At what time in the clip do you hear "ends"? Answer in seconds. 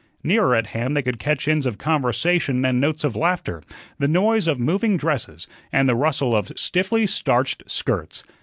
1.47-1.67